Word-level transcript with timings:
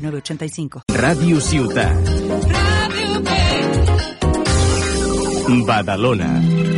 906985. 0.00 0.82
Ràdio 0.88 1.40
Ciutat. 1.40 1.96
Badalona. 5.66 6.69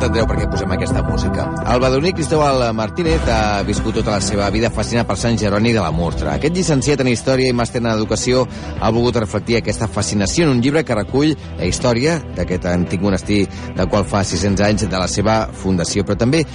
Entendreu 0.00 0.24
per 0.24 0.38
què 0.38 0.46
posem 0.48 0.70
aquesta 0.72 1.02
música. 1.04 1.44
El 1.68 1.80
badoní 1.82 2.14
Cristóbal 2.16 2.62
Martínez 2.72 3.26
ha 3.28 3.60
viscut 3.68 3.98
tota 3.98 4.14
la 4.14 4.22
seva 4.24 4.46
vida 4.54 4.70
fascinat 4.72 5.04
per 5.04 5.18
Sant 5.20 5.36
Jeroni 5.36 5.74
de 5.76 5.82
la 5.84 5.90
Murtra. 5.92 6.38
Aquest 6.38 6.56
llicenciat 6.56 7.02
en 7.04 7.10
Història 7.12 7.50
i 7.52 7.56
màster 7.56 7.82
en 7.82 7.90
Educació 7.90 8.46
ha 8.80 8.90
volgut 8.96 9.18
reflectir 9.20 9.58
aquesta 9.58 9.90
fascinació 9.92 10.46
en 10.46 10.54
un 10.54 10.64
llibre 10.64 10.86
que 10.88 10.96
recull 10.96 11.34
la 11.58 11.68
història 11.68 12.16
d'aquest 12.38 12.64
antic 12.72 13.04
monestir 13.04 13.42
del 13.76 13.90
qual 13.92 14.08
fa 14.08 14.24
600 14.24 14.64
anys 14.70 14.88
de 14.88 14.96
la 14.96 15.08
seva 15.10 15.36
fundació, 15.52 16.06
però 16.08 16.16
també 16.16 16.46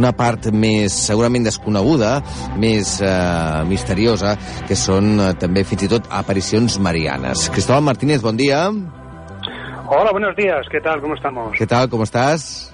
una 0.00 0.14
part 0.16 0.48
més 0.48 0.96
segurament 0.96 1.44
desconeguda, 1.44 2.16
més 2.56 2.96
eh, 3.04 3.14
misteriosa, 3.68 4.38
que 4.64 4.78
són 4.80 5.18
eh, 5.18 5.32
també 5.36 5.66
fins 5.68 5.84
i 5.84 5.92
tot 5.92 6.08
aparicions 6.08 6.80
marianes. 6.80 7.50
Cristóbal 7.52 7.84
Martínez, 7.84 8.24
bon 8.24 8.40
dia. 8.40 8.64
Hola, 9.92 10.12
buenos 10.12 10.34
días. 10.36 10.64
¿Qué 10.72 10.80
tal? 10.80 11.02
¿Cómo 11.02 11.14
estamos? 11.14 11.52
¿Qué 11.58 11.66
tal? 11.66 11.90
¿Cómo 11.90 12.04
estás? 12.04 12.73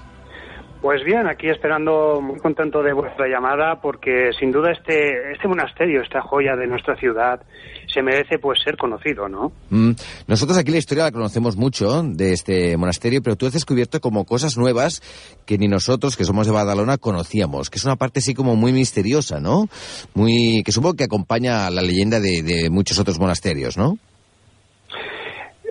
Pues 0.81 1.03
bien, 1.05 1.27
aquí 1.27 1.47
esperando, 1.47 2.19
muy 2.21 2.39
contento 2.39 2.81
de 2.81 2.91
vuestra 2.91 3.27
llamada, 3.27 3.79
porque 3.79 4.31
sin 4.39 4.51
duda 4.51 4.71
este, 4.71 5.31
este 5.31 5.47
monasterio, 5.47 6.01
esta 6.01 6.21
joya 6.21 6.55
de 6.55 6.65
nuestra 6.65 6.95
ciudad, 6.95 7.39
se 7.85 8.01
merece 8.01 8.39
pues 8.39 8.59
ser 8.63 8.77
conocido, 8.77 9.29
¿no? 9.29 9.51
Mm, 9.69 9.91
Nosotros 10.27 10.57
aquí 10.57 10.71
la 10.71 10.79
historia 10.79 11.03
la 11.03 11.11
conocemos 11.11 11.55
mucho 11.55 12.01
de 12.01 12.33
este 12.33 12.75
monasterio, 12.77 13.21
pero 13.21 13.35
tú 13.35 13.45
has 13.45 13.53
descubierto 13.53 14.01
como 14.01 14.25
cosas 14.25 14.57
nuevas 14.57 15.03
que 15.45 15.59
ni 15.59 15.67
nosotros, 15.67 16.17
que 16.17 16.25
somos 16.25 16.47
de 16.47 16.53
Badalona, 16.53 16.97
conocíamos, 16.97 17.69
que 17.69 17.77
es 17.77 17.85
una 17.85 17.95
parte 17.95 18.19
así 18.19 18.33
como 18.33 18.55
muy 18.55 18.73
misteriosa, 18.73 19.39
¿no? 19.39 19.67
Muy, 20.15 20.63
que 20.65 20.71
supongo 20.71 20.95
que 20.95 21.03
acompaña 21.03 21.67
a 21.67 21.69
la 21.69 21.83
leyenda 21.83 22.19
de, 22.19 22.41
de 22.41 22.71
muchos 22.71 22.97
otros 22.97 23.19
monasterios, 23.19 23.77
¿no? 23.77 23.99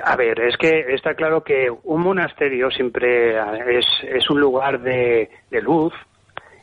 A 0.05 0.17
ver, 0.17 0.41
es 0.41 0.57
que 0.57 0.95
está 0.95 1.15
claro 1.15 1.43
que 1.43 1.69
un 1.85 2.03
monasterio 2.03 2.71
siempre 2.71 3.37
es, 3.79 3.87
es 4.03 4.31
un 4.31 4.41
lugar 4.41 4.81
de, 4.81 5.31
de 5.51 5.61
luz, 5.61 5.93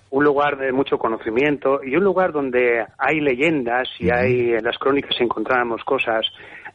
un 0.09 0.23
lugar 0.23 0.57
de 0.57 0.71
mucho 0.71 0.97
conocimiento 0.97 1.83
y 1.83 1.95
un 1.95 2.03
lugar 2.03 2.31
donde 2.31 2.85
hay 2.97 3.19
leyendas 3.19 3.89
y 3.99 4.09
hay 4.09 4.53
en 4.53 4.63
las 4.63 4.77
crónicas 4.77 5.19
encontramos 5.19 5.83
cosas 5.83 6.25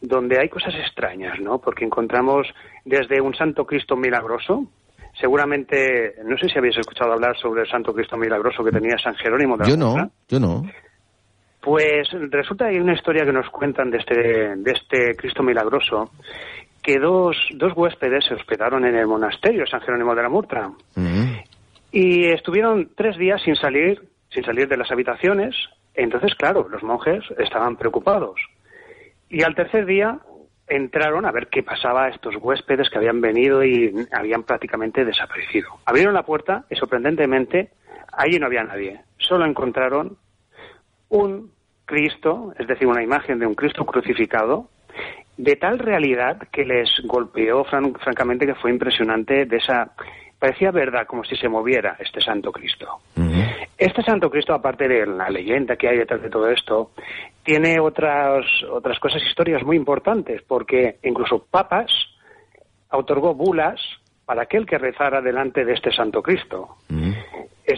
donde 0.01 0.39
hay 0.41 0.49
cosas 0.49 0.75
extrañas, 0.75 1.39
¿no? 1.41 1.59
Porque 1.59 1.85
encontramos 1.85 2.47
desde 2.85 3.21
un 3.21 3.35
Santo 3.35 3.65
Cristo 3.65 3.97
milagroso, 3.97 4.67
seguramente, 5.19 6.17
no 6.25 6.37
sé 6.37 6.49
si 6.49 6.59
habéis 6.59 6.77
escuchado 6.77 7.13
hablar 7.13 7.37
sobre 7.39 7.63
el 7.63 7.69
Santo 7.69 7.93
Cristo 7.95 8.17
milagroso 8.17 8.65
que 8.65 8.73
tenía 8.73 8.99
San 8.99 9.15
Jerónimo 9.15 9.57
de 9.57 9.65
la 9.65 9.71
Yo 9.71 9.77
no, 9.77 10.11
yo 10.29 10.41
no. 10.41 10.65
Pues 11.63 12.09
resulta 12.31 12.65
que 12.65 12.75
hay 12.75 12.81
una 12.81 12.95
historia 12.95 13.25
que 13.25 13.33
nos 13.33 13.49
cuentan 13.49 13.91
de 13.91 13.99
este, 13.99 14.57
de 14.57 14.73
este 14.73 15.15
Cristo 15.17 15.45
milagroso, 15.45 16.11
que 16.83 16.99
dos, 16.99 17.37
dos 17.55 17.73
huéspedes 17.77 18.25
se 18.27 18.35
hospedaron 18.35 18.85
en 18.85 18.97
el 18.97 19.07
monasterio 19.07 19.65
San 19.67 19.81
Jerónimo 19.81 20.15
de 20.17 20.23
la 20.23 20.29
Murtra 20.29 20.73
y 21.93 22.27
estuvieron 22.27 22.91
tres 22.97 23.17
días 23.17 23.41
sin 23.43 23.55
salir, 23.55 24.03
sin 24.31 24.45
salir 24.45 24.67
de 24.67 24.77
las 24.77 24.91
habitaciones. 24.91 25.55
Entonces, 25.95 26.35
claro, 26.35 26.69
los 26.69 26.83
monjes 26.83 27.23
estaban 27.39 27.77
preocupados. 27.77 28.41
Y 29.29 29.45
al 29.45 29.55
tercer 29.55 29.87
día 29.87 30.19
entraron 30.67 31.27
a 31.27 31.33
ver 31.33 31.47
qué 31.47 31.63
pasaba 31.63 32.07
a 32.07 32.09
estos 32.09 32.35
huéspedes 32.41 32.91
que 32.91 32.99
habían 32.99 33.21
venido 33.21 33.63
y 33.63 33.95
habían 34.11 34.43
prácticamente 34.43 35.05
desaparecido. 35.05 35.69
Abrieron 35.85 36.15
la 36.15 36.25
puerta 36.25 36.65
y 36.69 36.75
sorprendentemente 36.75 37.71
allí 38.11 38.39
no 38.41 38.47
había 38.47 38.65
nadie. 38.65 39.01
Solo 39.19 39.47
encontraron 39.47 40.17
un 41.13 41.51
Cristo, 41.85 42.55
es 42.59 42.67
decir, 42.67 42.87
una 42.89 43.03
imagen 43.03 43.39
de 43.39 43.47
un 43.47 43.55
Cristo 43.55 43.85
crucificado, 43.85 44.69
de 45.37 45.57
tal 45.57 45.79
realidad 45.79 46.39
que 46.51 46.65
les 46.65 46.89
golpeó 47.05 47.65
fran- 47.65 47.95
francamente 48.01 48.47
que 48.47 48.55
fue 48.55 48.71
impresionante 48.71 49.45
de 49.47 49.57
esa 49.57 49.93
parecía 50.39 50.71
verdad 50.73 51.07
como 51.07 51.23
si 51.25 51.37
se 51.37 51.49
moviera 51.49 51.97
este 52.01 52.21
Santo 52.21 52.51
Cristo. 52.51 52.87
Este 53.79 54.03
Santo 54.03 54.29
Cristo, 54.31 54.53
aparte 54.55 54.89
de 54.89 55.07
la 55.07 55.29
leyenda 55.31 55.77
que 55.77 55.89
hay 55.89 55.99
detrás 55.99 56.21
de 56.23 56.31
todo 56.31 56.49
esto, 56.51 56.91
tiene 57.45 57.79
otras 57.79 58.45
otras 58.71 58.99
cosas, 58.99 59.23
historias 59.23 59.63
muy 59.65 59.77
importantes, 59.77 60.43
porque 60.43 60.97
incluso 61.05 61.45
papas 61.51 61.91
otorgó 62.91 63.35
bulas 63.35 63.81
para 64.25 64.43
aquel 64.43 64.67
que 64.67 64.79
rezara 64.79 65.21
delante 65.21 65.65
de 65.65 65.75
este 65.75 65.93
Santo 65.93 66.23
Cristo. 66.23 66.77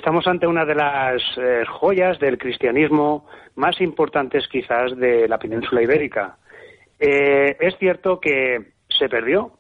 Estamos 0.05 0.27
ante 0.27 0.47
una 0.47 0.67
de 0.67 0.75
las 0.75 1.23
eh, 1.39 1.65
joyas 1.67 2.19
del 2.19 2.37
cristianismo 2.37 3.25
más 3.55 3.81
importantes 3.81 4.47
quizás 4.49 4.95
de 4.99 5.27
la 5.27 5.39
península 5.39 5.81
ibérica. 5.81 6.37
Eh, 7.01 7.57
es 7.59 7.75
cierto 7.79 8.21
que 8.21 8.73
se 8.87 9.09
perdió. 9.09 9.53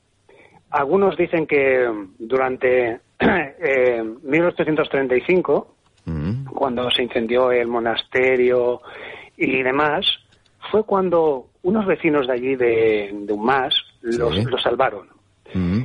Algunos 0.68 1.16
dicen 1.16 1.46
que 1.46 1.90
durante 2.18 3.00
eh, 3.20 4.02
1835, 4.22 5.74
cuando 6.54 6.90
se 6.90 7.04
incendió 7.04 7.50
el 7.50 7.68
monasterio 7.68 8.82
y 9.38 9.62
demás, 9.62 10.04
fue 10.70 10.84
cuando 10.84 11.46
unos 11.62 11.86
vecinos 11.86 12.26
de 12.26 12.32
allí 12.34 12.54
de, 12.54 13.10
de 13.14 13.34
los, 14.18 14.34
Sí. 14.34 14.44
los 14.44 14.62
salvaron. 14.62 15.08
Mm. 15.54 15.84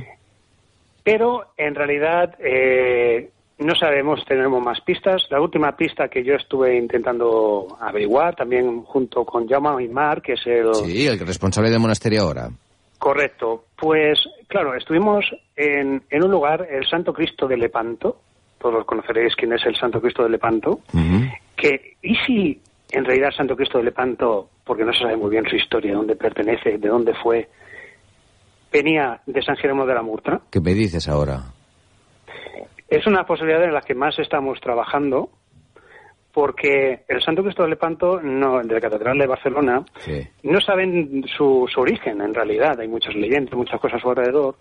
Pero 1.02 1.46
en 1.56 1.74
realidad 1.74 2.34
eh, 2.40 3.30
no 3.60 3.74
sabemos, 3.74 4.24
tenemos 4.26 4.62
más 4.62 4.80
pistas. 4.80 5.26
La 5.30 5.40
última 5.40 5.76
pista 5.76 6.08
que 6.08 6.24
yo 6.24 6.34
estuve 6.34 6.76
intentando 6.76 7.76
averiguar, 7.80 8.34
también 8.34 8.82
junto 8.84 9.24
con 9.24 9.46
Jaume 9.46 9.88
que 10.22 10.32
es 10.32 10.46
el 10.46 10.74
Sí, 10.74 11.06
el 11.06 11.18
responsable 11.18 11.70
del 11.70 11.80
monasterio 11.80 12.22
ahora. 12.22 12.48
correcto, 12.98 13.64
pues 13.76 14.18
claro, 14.48 14.74
estuvimos 14.74 15.24
en, 15.56 16.02
en 16.10 16.24
un 16.24 16.30
lugar, 16.30 16.66
el 16.70 16.86
Santo 16.86 17.12
Cristo 17.12 17.46
de 17.46 17.56
Lepanto, 17.56 18.20
todos 18.58 18.84
conoceréis 18.84 19.34
quién 19.36 19.52
es 19.52 19.64
el 19.66 19.76
Santo 19.76 20.00
Cristo 20.00 20.22
de 20.22 20.30
Lepanto, 20.30 20.80
que, 21.56 21.96
¿y 22.02 22.14
si 22.26 22.60
en 22.92 23.04
realidad 23.04 23.30
Santo 23.36 23.56
Cristo 23.56 23.78
de 23.78 23.84
Lepanto, 23.84 24.48
porque 24.64 24.84
no 24.84 24.92
se 24.92 25.00
sabe 25.00 25.16
muy 25.16 25.30
bien 25.30 25.44
su 25.48 25.56
historia, 25.56 25.94
dónde 25.94 26.16
pertenece, 26.16 26.78
de 26.78 26.88
dónde 26.88 27.14
fue, 27.22 27.48
venía 28.72 29.20
de 29.26 29.42
San 29.42 29.56
Jerónimo 29.56 29.86
de 29.86 29.94
la 29.94 30.02
Murtra? 30.02 30.40
¿Qué 30.50 30.60
me 30.60 30.74
dices 30.74 31.08
ahora? 31.08 31.42
Es 32.90 33.06
una 33.06 33.24
posibilidad 33.24 33.62
en 33.64 33.72
la 33.72 33.80
que 33.82 33.94
más 33.94 34.18
estamos 34.18 34.60
trabajando, 34.60 35.30
porque 36.32 37.00
el 37.08 37.22
Santo 37.22 37.42
Cristo 37.42 37.62
de 37.62 37.70
Lepanto, 37.70 38.20
no, 38.20 38.60
de 38.62 38.74
la 38.74 38.80
Catedral 38.80 39.18
de 39.18 39.26
Barcelona, 39.26 39.84
Sí. 39.98 40.26
no 40.44 40.60
saben 40.60 41.24
su, 41.36 41.66
su 41.72 41.80
origen 41.80 42.20
en 42.20 42.34
realidad. 42.34 42.78
Hay 42.80 42.88
muchas 42.88 43.14
leyendas, 43.14 43.54
muchas 43.54 43.80
cosas 43.80 43.98
a 43.98 44.02
su 44.02 44.10
alrededor. 44.10 44.56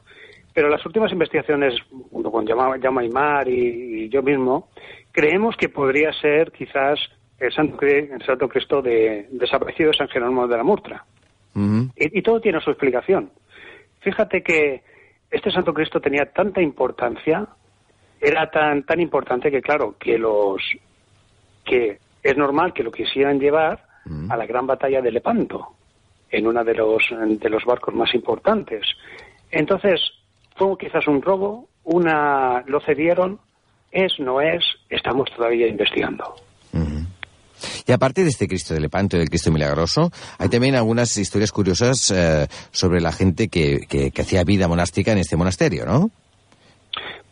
Pero 0.54 0.68
las 0.70 0.84
últimas 0.86 1.12
investigaciones, 1.12 1.76
junto 2.12 2.32
con 2.32 2.46
Jaume 2.46 3.02
Aymar 3.02 3.48
y, 3.48 4.06
y 4.06 4.10
yo 4.10 4.24
mismo, 4.24 4.70
creemos 5.12 5.56
que 5.56 5.70
podría 5.70 6.12
ser 6.14 6.52
quizás 6.52 7.00
el 7.40 7.54
Santo, 7.54 7.78
el 7.86 8.22
Santo 8.26 8.50
Cristo 8.50 8.82
de, 8.82 9.28
desaparecido 9.32 9.92
de 9.92 9.98
San 9.98 10.08
Jerónimo 10.10 10.48
de 10.48 10.58
la 10.58 10.64
Murtra. 10.64 11.06
Y, 11.56 12.20
y 12.20 12.22
todo 12.22 12.40
tiene 12.42 12.60
su 12.62 12.70
explicación. 12.72 13.32
Fíjate 14.02 14.42
que 14.42 14.82
este 15.30 15.52
Santo 15.52 15.74
Cristo 15.74 16.00
tenía 16.02 16.26
tanta 16.34 16.62
importancia, 16.62 17.48
era 18.22 18.50
tan, 18.50 18.84
tan 18.84 19.00
importante 19.00 19.50
que, 19.52 19.62
claro, 19.62 19.96
que 20.00 20.18
los 20.18 20.62
que 21.66 22.00
es 22.24 22.38
normal 22.38 22.74
que 22.74 22.84
lo 22.84 22.92
quisieran 22.92 23.40
llevar 23.40 23.86
a 24.30 24.36
la 24.38 24.46
gran 24.48 24.66
batalla 24.66 25.02
de 25.02 25.12
Lepanto, 25.12 25.68
en 26.32 26.48
uno 26.48 26.64
de 26.64 26.74
los, 26.74 27.04
de 27.12 27.50
los 27.50 27.64
barcos 27.66 27.94
más 27.94 28.14
importantes. 28.16 28.82
Entonces, 29.52 30.00
fue 30.56 30.76
quizás 30.80 31.08
un 31.08 31.22
robo, 31.22 31.68
una 31.84 32.64
lo 32.68 32.80
cedieron, 32.82 33.40
es, 33.92 34.14
no 34.20 34.42
es, 34.42 34.64
estamos 34.90 35.30
todavía 35.36 35.68
investigando. 35.68 36.36
Y 37.86 37.92
aparte 37.92 38.24
de 38.24 38.30
este 38.30 38.48
Cristo 38.48 38.74
de 38.74 38.80
Lepanto 38.80 39.16
y 39.16 39.20
del 39.20 39.30
Cristo 39.30 39.52
Milagroso, 39.52 40.12
hay 40.38 40.48
también 40.50 40.76
algunas 40.76 41.16
historias 41.18 41.52
curiosas 41.52 42.10
eh, 42.12 42.48
sobre 42.72 43.02
la 43.02 43.12
gente 43.12 43.48
que, 43.50 43.82
que- 43.90 44.12
que 44.12 44.22
hacía 44.22 44.44
vida 44.44 44.68
monástica 44.68 45.12
en 45.12 45.18
este 45.18 45.36
monasterio, 45.36 45.86
¿no? 45.86 46.10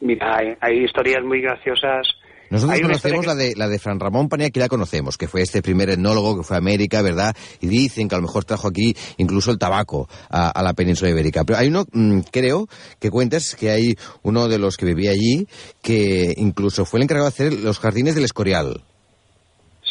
Mira, 0.02 0.38
hay, 0.38 0.56
hay 0.62 0.84
historias 0.84 1.24
muy 1.24 1.42
graciosas 1.42 2.08
nosotros 2.50 2.80
conocemos 2.82 3.22
que... 3.22 3.28
la, 3.28 3.36
de, 3.36 3.54
la 3.56 3.68
de 3.68 3.80
Fran 3.80 4.00
Ramón 4.00 4.30
Pania, 4.30 4.50
que 4.50 4.60
la 4.60 4.70
conocemos, 4.70 5.18
que 5.18 5.28
fue 5.28 5.42
este 5.42 5.62
primer 5.62 5.90
etnólogo 5.90 6.38
que 6.38 6.44
fue 6.44 6.56
a 6.56 6.60
América, 6.60 7.02
¿verdad? 7.02 7.36
Y 7.60 7.68
dicen 7.68 8.08
que 8.08 8.16
a 8.16 8.18
lo 8.18 8.24
mejor 8.24 8.46
trajo 8.46 8.68
aquí 8.68 8.96
incluso 9.18 9.52
el 9.52 9.58
tabaco 9.58 10.08
a, 10.30 10.50
a 10.50 10.64
la 10.64 10.74
península 10.74 11.12
ibérica. 11.12 11.44
Pero 11.46 11.60
hay 11.60 11.68
uno, 11.68 11.84
mmm, 11.92 12.20
creo, 12.32 12.68
que 13.00 13.10
cuentas 13.10 13.56
que 13.56 13.70
hay 13.70 13.96
uno 14.24 14.48
de 14.48 14.60
los 14.60 14.78
que 14.78 14.86
vivía 14.86 15.12
allí 15.12 15.48
que 15.82 16.34
incluso 16.38 16.86
fue 16.86 17.00
el 17.00 17.04
encargado 17.04 17.30
de 17.30 17.34
hacer 17.34 17.54
los 17.54 17.80
jardines 17.80 18.16
del 18.16 18.24
Escorial. 18.24 18.82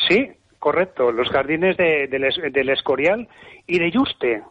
Sí, 0.08 0.29
correcto, 0.58 1.12
los 1.12 1.29
jardines 1.29 1.76
de, 1.76 2.08
de, 2.08 2.50
del 2.50 2.70
Escorial 2.70 3.29
y 3.67 3.79
de 3.79 3.91
Yuste. 3.91 4.43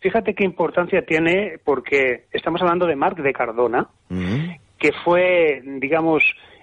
Fíjate 0.00 0.34
qué 0.34 0.44
importancia 0.44 1.02
tiene 1.06 1.58
porque 1.64 2.24
estamos 2.32 2.60
hablando 2.62 2.86
de 2.86 2.96
Marc 2.96 3.18
de 3.18 3.32
Cardona, 3.32 3.88
mm. 4.08 4.65
Que 4.78 4.92
fue, 5.04 5.62
digamos, 5.64 6.22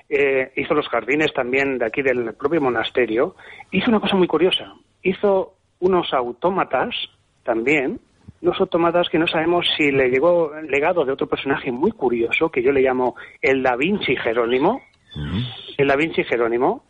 eh, 0.10 0.52
hizo 0.56 0.74
los 0.74 0.88
jardines 0.88 1.34
también 1.34 1.78
de 1.78 1.86
aquí 1.86 2.02
del 2.02 2.34
propio 2.36 2.62
monasterio, 2.62 3.36
hizo 3.72 3.90
una 3.90 4.00
cosa 4.00 4.16
muy 4.16 4.28
curiosa. 4.28 4.74
Hizo 5.02 5.56
unos 5.80 6.14
autómatas 6.14 6.96
también, 7.44 8.00
unos 8.42 8.60
autómatas 8.60 9.10
que 9.10 9.20
no 9.20 9.28
sabemos 9.28 9.66
si 9.78 9.92
le 9.92 10.10
llegó 10.10 10.52
legado 10.68 11.06
de 11.06 11.14
otro 11.14 11.28
personaje 11.28 11.72
muy 11.72 11.92
curioso, 11.92 12.50
que 12.50 12.62
yo 12.62 12.72
le 12.72 12.82
llamo 12.82 13.16
el 13.42 13.64
Da 13.64 13.76
Vinci 13.76 14.16
Jerónimo, 14.16 14.82
uh 15.16 15.20
-huh. 15.20 15.76
el 15.78 15.88
Da 15.88 15.96
Vinci 15.96 16.24
Jerónimo, 16.24 16.84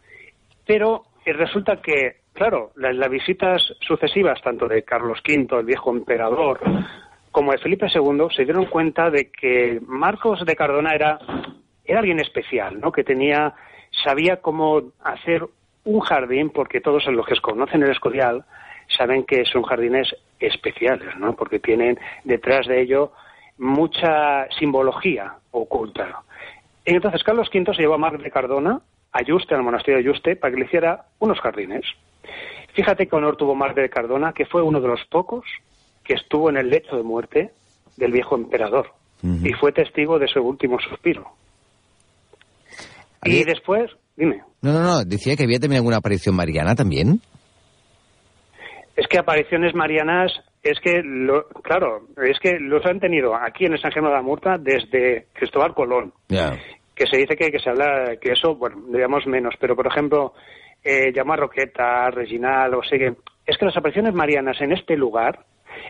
pero 0.65 1.03
eh, 1.25 1.33
resulta 1.33 1.81
que, 1.81 2.17
claro, 2.33 2.71
las, 2.75 2.95
las 2.95 3.09
visitas 3.09 3.61
sucesivas, 3.81 4.41
tanto 4.41 4.67
de 4.67 4.83
Carlos 4.83 5.19
V, 5.27 5.59
el 5.59 5.65
viejo 5.65 5.91
emperador, 5.91 6.59
como 7.33 7.51
de 7.51 7.57
Felipe 7.57 7.87
II, 7.93 8.27
se 8.33 8.45
dieron 8.45 8.67
cuenta 8.67 9.09
de 9.09 9.29
que 9.29 9.81
Marcos 9.85 10.45
de 10.45 10.55
Cardona 10.55 10.95
era 10.95 11.19
era 11.85 11.99
alguien 11.99 12.19
especial, 12.19 12.79
¿no? 12.79 12.91
Que 12.91 13.03
tenía, 13.03 13.53
sabía 14.03 14.37
cómo 14.37 14.93
hacer 15.03 15.45
un 15.85 15.99
jardín, 15.99 16.49
porque 16.49 16.81
todos 16.81 17.05
los 17.07 17.25
que 17.25 17.39
conocen 17.41 17.83
el 17.83 17.91
Escorial 17.91 18.45
saben 18.87 19.25
que 19.25 19.45
son 19.45 19.63
jardines 19.63 20.15
especiales, 20.39 21.15
¿no? 21.17 21.35
Porque 21.35 21.59
tienen 21.59 21.99
detrás 22.23 22.67
de 22.67 22.81
ello 22.81 23.11
mucha 23.57 24.47
simbología 24.57 25.35
oculta. 25.51 26.21
Entonces 26.85 27.23
Carlos 27.23 27.49
V 27.53 27.73
se 27.73 27.81
llevó 27.81 27.95
a 27.95 27.97
Mar 27.97 28.17
de 28.17 28.31
Cardona 28.31 28.81
a 29.11 29.21
Yuste, 29.21 29.53
al 29.53 29.61
monasterio 29.63 29.99
de 29.99 30.05
Yuste, 30.05 30.35
para 30.35 30.51
que 30.51 30.59
le 30.59 30.65
hiciera 30.65 31.05
unos 31.19 31.39
jardines. 31.39 31.85
Fíjate 32.73 33.07
qué 33.07 33.15
honor 33.15 33.35
tuvo 33.37 33.53
Mar 33.53 33.75
de 33.75 33.89
Cardona, 33.89 34.33
que 34.33 34.45
fue 34.45 34.63
uno 34.63 34.81
de 34.81 34.87
los 34.87 35.05
pocos 35.05 35.45
que 36.03 36.15
estuvo 36.15 36.49
en 36.49 36.57
el 36.57 36.69
lecho 36.69 36.95
de 36.95 37.03
muerte 37.03 37.51
del 37.97 38.11
viejo 38.11 38.35
emperador 38.35 38.87
uh 39.23 39.27
-huh. 39.27 39.49
y 39.49 39.53
fue 39.53 39.71
testigo 39.71 40.19
de 40.19 40.27
su 40.27 40.41
último 40.41 40.77
suspiro. 40.79 41.25
Y 43.23 43.43
después, 43.43 43.89
dime. 44.17 44.41
No, 44.61 44.73
no, 44.73 44.81
no, 44.81 45.03
decía 45.05 45.35
que 45.35 45.43
había 45.43 45.59
también 45.59 45.79
alguna 45.79 45.97
aparición 45.97 46.35
mariana 46.35 46.75
también. 46.75 47.21
Es 48.95 49.07
que 49.07 49.17
apariciones 49.17 49.73
marianas, 49.73 50.31
es 50.61 50.79
que, 50.81 51.01
lo, 51.03 51.47
claro, 51.63 52.07
es 52.21 52.37
que 52.39 52.59
los 52.59 52.85
han 52.85 52.99
tenido 52.99 53.33
aquí 53.35 53.65
en 53.65 53.73
el 53.73 53.81
San 53.81 53.91
Germán 53.91 54.11
de 54.11 54.17
la 54.17 54.23
Murta 54.23 54.57
desde 54.59 55.27
Cristóbal 55.33 55.73
Colón. 55.73 56.13
Yeah. 56.27 56.59
Que 56.95 57.07
se 57.07 57.17
dice 57.17 57.35
que, 57.35 57.49
que 57.49 57.59
se 57.59 57.69
habla, 57.69 58.17
que 58.21 58.33
eso, 58.33 58.55
bueno, 58.55 58.83
digamos 58.89 59.25
menos, 59.25 59.55
pero 59.59 59.75
por 59.75 59.87
ejemplo, 59.87 60.33
eh, 60.83 61.11
llama 61.13 61.37
Roqueta, 61.37 62.11
Reginal, 62.11 62.73
o 62.75 62.83
sea 62.83 62.99
es 63.45 63.57
que 63.57 63.65
las 63.65 63.75
apariciones 63.75 64.13
marianas 64.13 64.59
en 64.61 64.71
este 64.71 64.95
lugar 64.95 65.45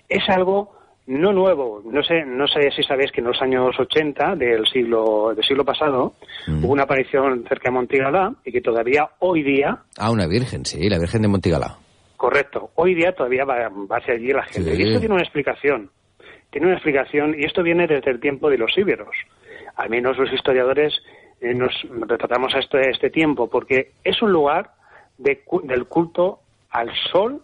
es 0.09 0.27
algo 0.29 0.71
no 1.05 1.33
nuevo, 1.33 1.81
no 1.85 2.01
sé, 2.01 2.23
no 2.25 2.47
sé 2.47 2.71
si 2.71 2.81
sabéis 2.81 3.11
que 3.11 3.19
en 3.19 3.27
los 3.27 3.41
años 3.41 3.77
80 3.77 4.35
del 4.35 4.65
siglo 4.67 5.33
del 5.35 5.43
siglo 5.43 5.65
pasado 5.65 6.13
mm. 6.47 6.63
hubo 6.63 6.71
una 6.71 6.83
aparición 6.83 7.43
cerca 7.47 7.69
de 7.69 7.71
Montigalá 7.71 8.33
y 8.45 8.51
que 8.51 8.61
todavía 8.61 9.09
hoy 9.19 9.43
día 9.43 9.79
Ah, 9.97 10.11
una 10.11 10.27
virgen, 10.27 10.65
sí, 10.65 10.89
la 10.89 10.99
Virgen 10.99 11.23
de 11.23 11.27
Montigalá. 11.27 11.75
Correcto, 12.15 12.69
hoy 12.75 12.95
día 12.95 13.11
todavía 13.11 13.43
va, 13.43 13.67
va 13.69 13.97
hacia 13.97 14.13
allí 14.13 14.29
la 14.29 14.43
gente. 14.43 14.75
Sí. 14.75 14.81
Y 14.81 14.87
esto 14.87 14.99
tiene 14.99 15.15
una 15.15 15.23
explicación. 15.23 15.89
Tiene 16.49 16.67
una 16.67 16.75
explicación 16.75 17.35
y 17.37 17.43
esto 17.43 17.63
viene 17.63 17.85
desde 17.85 18.11
el 18.11 18.21
tiempo 18.21 18.49
de 18.49 18.57
los 18.57 18.77
íberos. 18.77 19.13
Al 19.75 19.89
menos 19.89 20.17
los 20.17 20.31
historiadores 20.31 20.93
eh, 21.41 21.53
nos 21.53 21.73
retratamos 21.99 22.55
a 22.55 22.59
este, 22.59 22.89
este 22.89 23.09
tiempo 23.09 23.49
porque 23.49 23.91
es 24.05 24.21
un 24.21 24.31
lugar 24.31 24.71
de, 25.17 25.43
del 25.63 25.85
culto 25.85 26.39
al 26.69 26.91
sol 27.11 27.41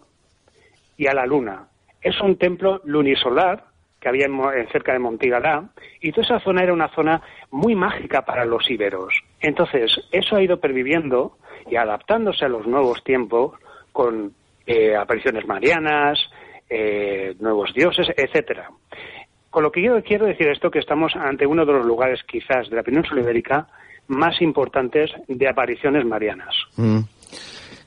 y 0.96 1.08
a 1.08 1.12
la 1.12 1.26
luna 1.26 1.69
es 2.02 2.20
un 2.20 2.36
templo 2.36 2.80
lunisolar 2.84 3.64
que 4.00 4.08
había 4.08 4.26
en, 4.26 4.68
cerca 4.72 4.92
de 4.92 4.98
Montigalá, 4.98 5.68
y 6.00 6.10
toda 6.10 6.24
esa 6.24 6.40
zona 6.40 6.62
era 6.62 6.72
una 6.72 6.88
zona 6.94 7.20
muy 7.50 7.74
mágica 7.74 8.24
para 8.24 8.46
los 8.46 8.68
íberos. 8.70 9.14
Entonces, 9.40 9.92
eso 10.10 10.36
ha 10.36 10.42
ido 10.42 10.58
perviviendo 10.58 11.36
y 11.70 11.76
adaptándose 11.76 12.46
a 12.46 12.48
los 12.48 12.66
nuevos 12.66 13.04
tiempos 13.04 13.58
con 13.92 14.32
eh, 14.66 14.96
apariciones 14.96 15.46
marianas, 15.46 16.18
eh, 16.68 17.34
nuevos 17.40 17.74
dioses, 17.74 18.08
etcétera. 18.16 18.70
Con 19.50 19.64
lo 19.64 19.72
que 19.72 19.82
yo 19.82 20.02
quiero 20.02 20.26
decir 20.26 20.48
esto, 20.48 20.70
que 20.70 20.78
estamos 20.78 21.14
ante 21.16 21.46
uno 21.46 21.66
de 21.66 21.72
los 21.72 21.84
lugares 21.84 22.22
quizás 22.22 22.70
de 22.70 22.76
la 22.76 22.82
península 22.82 23.20
ibérica 23.20 23.66
más 24.06 24.40
importantes 24.40 25.10
de 25.28 25.48
apariciones 25.48 26.04
marianas. 26.06 26.54
Mm. 26.76 27.00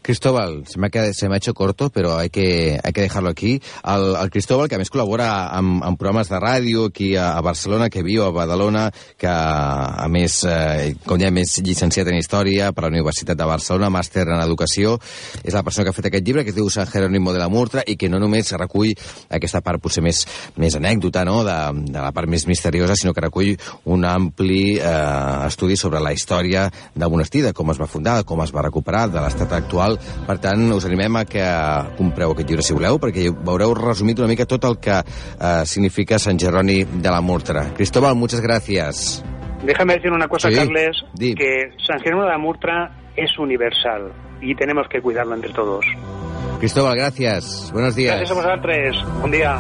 Cristóbal, 0.04 0.66
se 0.68 0.80
m'ha 0.80 0.90
se 1.14 1.28
hecho 1.34 1.54
corto, 1.54 1.90
però 1.90 2.18
hay 2.18 2.30
que, 2.30 2.78
hay 2.84 2.92
que 2.92 3.02
dejarlo 3.02 3.30
aquí. 3.30 3.62
El, 3.86 4.18
el 4.22 4.30
Cristóbal, 4.30 4.68
que 4.68 4.76
a 4.76 4.82
més 4.82 4.92
col·labora 4.92 5.48
amb, 5.56 5.80
amb 5.80 5.98
programes 5.98 6.28
de 6.28 6.42
ràdio 6.44 6.90
aquí 6.90 7.14
a, 7.16 7.30
a 7.38 7.42
Barcelona, 7.42 7.88
que 7.90 8.04
viu 8.04 8.26
a 8.26 8.34
Badalona, 8.36 8.90
que 9.18 9.32
a 9.32 10.06
més, 10.12 10.42
eh, 10.44 10.98
com 11.08 11.22
ja 11.24 11.30
més 11.32 11.56
llicenciat 11.64 12.12
en 12.12 12.20
Història 12.20 12.74
per 12.76 12.84
la 12.84 12.92
Universitat 12.92 13.40
de 13.40 13.48
Barcelona, 13.48 13.90
màster 13.96 14.26
en 14.28 14.42
Educació, 14.44 14.98
és 15.40 15.56
la 15.56 15.64
persona 15.64 15.88
que 15.88 15.94
ha 15.94 15.96
fet 15.96 16.10
aquest 16.12 16.28
llibre, 16.28 16.44
que 16.44 16.52
es 16.52 16.60
diu 16.60 16.68
San 16.68 16.92
Jerónimo 16.92 17.32
de 17.32 17.40
la 17.40 17.48
Murtra, 17.48 17.86
i 17.88 17.96
que 17.96 18.12
no 18.12 18.20
només 18.20 18.52
recull 18.60 18.92
aquesta 19.32 19.64
part 19.64 19.80
potser 19.80 20.04
més, 20.04 20.26
més 20.60 20.76
anècdota, 20.76 21.24
no?, 21.24 21.46
de, 21.48 21.58
de 21.88 22.00
la 22.04 22.12
part 22.12 22.28
més 22.28 22.44
misteriosa, 22.52 23.00
sinó 23.00 23.16
que 23.16 23.24
recull 23.24 23.56
un 23.88 24.04
ampli 24.04 24.76
eh, 24.76 25.48
estudi 25.48 25.80
sobre 25.80 26.04
la 26.04 26.12
història 26.12 26.68
del 26.92 27.16
monestir, 27.16 27.48
de 27.48 27.56
com 27.56 27.72
es 27.72 27.80
va 27.80 27.88
fundar, 27.88 28.20
com 28.28 28.44
es 28.44 28.52
va 28.52 28.68
recuperar, 28.68 29.08
de 29.08 29.24
l'estat 29.24 29.56
actual 29.56 29.93
per 30.28 30.38
tant, 30.44 30.66
us 30.76 30.88
animem 30.90 31.22
a 31.22 31.26
que 31.30 31.44
compreu 31.98 32.34
aquest 32.34 32.50
llibre 32.50 32.66
si 32.66 32.76
voleu, 32.78 33.00
perquè 33.02 33.30
veureu 33.34 33.76
resumit 33.78 34.20
una 34.20 34.32
mica 34.32 34.48
tot 34.50 34.66
el 34.70 34.80
que 34.84 35.00
eh, 35.00 35.64
significa 35.70 36.20
Sant 36.20 36.40
Jeroni 36.40 36.84
de 36.84 37.10
la 37.10 37.22
Murtra. 37.22 37.70
Cristóbal, 37.76 38.16
muchas 38.16 38.42
gracias. 38.42 39.24
Déjame 39.64 39.96
decir 39.96 40.12
una 40.12 40.28
cosa, 40.28 40.50
sí, 40.50 40.56
Carles, 40.56 40.98
di. 41.14 41.34
que 41.36 41.72
San 41.88 42.00
Jerónimo 42.00 42.26
de 42.26 42.32
la 42.32 42.38
Murtra 42.38 42.92
es 43.16 43.38
universal 43.40 44.12
y 44.42 44.56
tenemos 44.56 44.88
que 44.90 45.02
cuidarlo 45.02 45.36
entre 45.36 45.54
todos. 45.54 45.86
Cristóbal, 46.60 46.96
gracias. 46.96 47.72
Buenos 47.74 47.96
días. 47.96 48.18
Gracias 48.18 48.38
a 48.38 48.42
vosotros. 48.42 49.20
Buen 49.22 49.32
día. 49.32 49.60